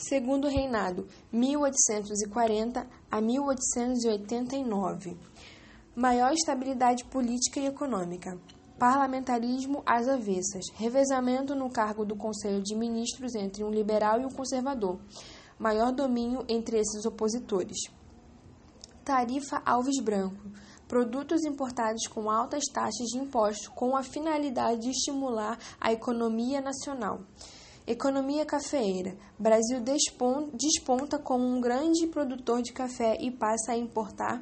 [0.00, 5.14] Segundo reinado, 1840 a 1889.
[5.94, 8.40] Maior estabilidade política e econômica.
[8.78, 10.64] Parlamentarismo às avessas.
[10.72, 14.98] Revezamento no cargo do Conselho de Ministros entre um liberal e um conservador.
[15.58, 17.76] Maior domínio entre esses opositores.
[19.04, 20.50] Tarifa Alves Branco.
[20.88, 27.20] Produtos importados com altas taxas de imposto com a finalidade de estimular a economia nacional.
[27.90, 29.16] Economia cafeeira.
[29.36, 34.40] Brasil desponta como um grande produtor de café e passa a importar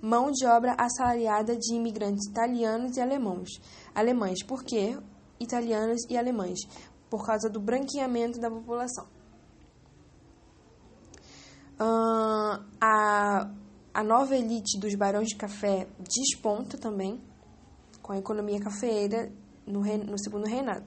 [0.00, 3.48] mão de obra assalariada de imigrantes italianos e alemães.
[3.92, 4.96] Alemães, por quê?
[5.40, 6.60] Italianos e alemães,
[7.10, 9.08] por causa do branqueamento da população.
[11.74, 13.50] Uh, a,
[13.92, 17.20] a nova elite dos barões de café desponta também
[18.00, 19.28] com a economia cafeeira
[19.66, 20.86] no, no segundo reinado.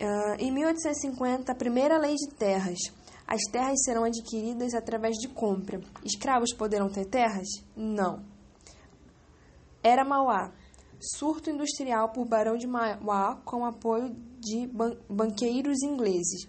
[0.00, 2.78] Uh, em 1850, a primeira lei de terras.
[3.26, 5.80] As terras serão adquiridas através de compra.
[6.04, 7.46] Escravos poderão ter terras?
[7.76, 8.22] Não.
[9.82, 10.52] Era Mauá.
[11.00, 16.44] Surto industrial por Barão de Mauá com apoio de ban banqueiros ingleses.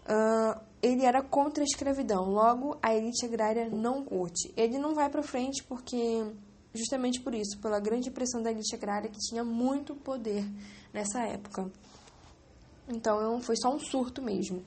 [0.00, 4.52] Uh, ele era contra a escravidão, logo a elite agrária não curte.
[4.56, 6.24] Ele não vai para frente porque,
[6.74, 10.44] justamente por isso, pela grande pressão da elite agrária que tinha muito poder
[10.92, 11.70] nessa época.
[12.90, 14.62] Então foi só um surto mesmo.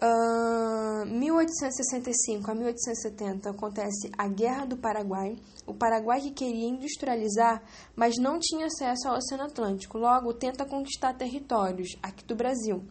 [0.00, 5.36] Uh, 1865 a 1870 acontece a Guerra do Paraguai.
[5.66, 7.62] O Paraguai que queria industrializar,
[7.96, 12.84] mas não tinha acesso ao Oceano Atlântico, logo tenta conquistar territórios aqui do Brasil.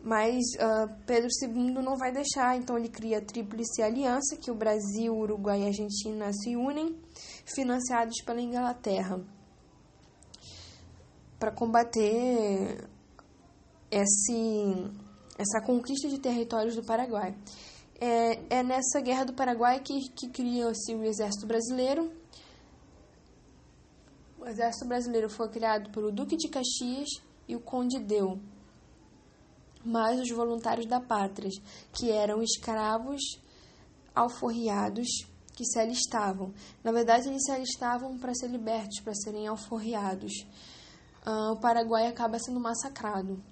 [0.00, 4.54] Mas uh, Pedro II não vai deixar, então ele cria a Tríplice Aliança, que o
[4.54, 6.96] Brasil, Uruguai e Argentina se unem,
[7.46, 9.18] financiados pela Inglaterra
[11.38, 12.88] para combater
[13.90, 14.90] esse,
[15.38, 17.36] essa conquista de territórios do Paraguai.
[18.00, 22.12] É, é nessa guerra do Paraguai que, que cria-se o Exército Brasileiro.
[24.38, 27.08] O Exército Brasileiro foi criado pelo Duque de Caxias
[27.46, 28.38] e o Conde Deu,
[29.84, 31.50] mais os voluntários da pátria,
[31.92, 33.20] que eram escravos
[34.14, 35.08] alforriados
[35.56, 36.52] que se alistavam.
[36.84, 40.32] Na verdade, eles se alistavam para ser libertos, para serem alforriados
[41.26, 43.42] uh, o Paraguai acaba sendo massacrado.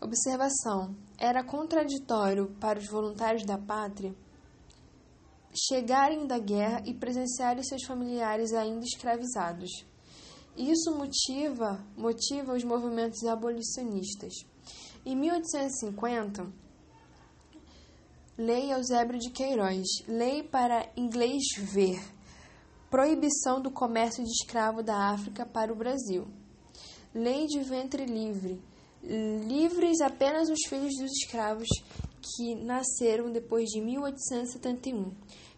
[0.00, 4.14] Observação: era contraditório para os voluntários da pátria
[5.54, 9.70] chegarem da guerra e presenciarem seus familiares ainda escravizados.
[10.56, 14.32] Isso motiva, motiva os movimentos abolicionistas.
[15.06, 16.52] Em 1850,
[18.36, 22.02] Lei Eusébio de Queiroz, Lei para inglês ver,
[22.90, 26.26] proibição do comércio de escravo da África para o Brasil.
[27.14, 28.60] Lei de ventre livre.
[29.46, 31.68] Livres apenas os filhos dos escravos
[32.20, 35.12] que nasceram depois de 1871.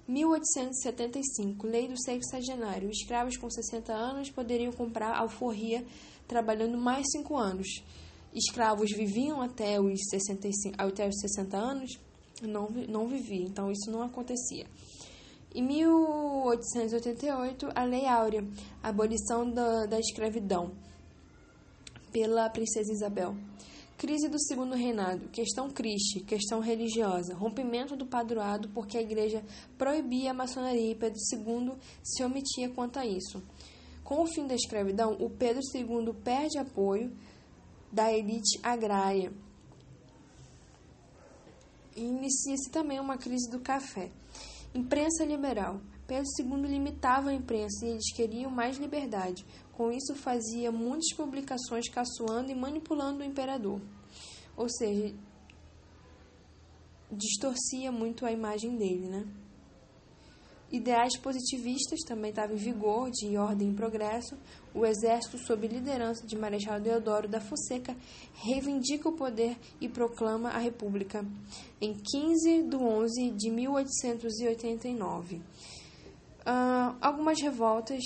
[0.06, 1.67] 1875.
[1.67, 2.91] Lei do sexagenário.
[2.91, 5.83] Escravos com 60 anos poderiam comprar alforria
[6.28, 7.83] trabalhando mais 5 anos.
[8.34, 11.99] Escravos viviam até os, 65, até os 60 anos?
[12.43, 14.67] Não, não viviam, então isso não acontecia.
[15.55, 18.47] Em 1888, a Lei Áurea,
[18.83, 20.84] abolição da, da escravidão
[22.16, 23.37] pela princesa Isabel.
[23.99, 29.44] Crise do segundo reinado, questão criste, questão religiosa, rompimento do padroado porque a igreja
[29.77, 33.43] proibia a maçonaria e Pedro II se omitia quanto a isso.
[34.03, 37.12] Com o fim da escravidão, o Pedro II perde apoio
[37.93, 39.31] da elite agrária.
[41.94, 44.10] Inicia-se também uma crise do café.
[44.75, 45.82] Imprensa liberal.
[46.06, 49.44] Pedro II limitava a imprensa e eles queriam mais liberdade.
[49.72, 53.81] Com isso, fazia muitas publicações caçoando e manipulando o imperador.
[54.56, 55.15] Ou seja,
[57.11, 59.27] distorcia muito a imagem dele, né?
[60.71, 64.37] Ideais positivistas também estavam em vigor, de ordem e progresso.
[64.75, 67.97] O exército, sob liderança de Marechal Deodoro da Fonseca,
[68.34, 71.25] reivindica o poder e proclama a República
[71.81, 75.41] em 15 de 11 de 1889.
[76.46, 78.00] Uh, algumas revoltas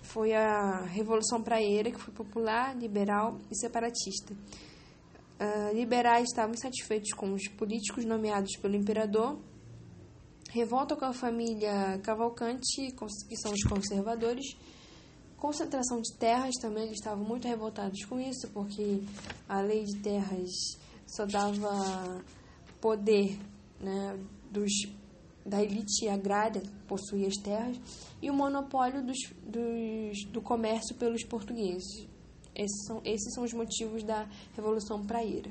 [0.00, 4.32] foi a Revolução Praieira, que foi popular, liberal e separatista.
[4.32, 9.40] Uh, liberais estavam insatisfeitos com os políticos nomeados pelo imperador.
[10.50, 12.94] Revolta com a família Cavalcante,
[13.28, 14.56] que são os conservadores.
[15.36, 19.02] Concentração de terras também, eles estavam muito revoltados com isso, porque
[19.48, 20.50] a lei de terras
[21.04, 22.22] só dava
[22.80, 23.36] poder
[23.80, 24.16] né,
[24.48, 24.70] dos
[25.44, 27.78] da elite agrária possuía as terras
[28.20, 32.06] e o monopólio dos, dos, do comércio pelos portugueses.
[32.54, 35.50] Esses são, esses são os motivos da Revolução Praieira.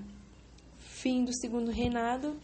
[0.78, 2.36] fim do segundo reinado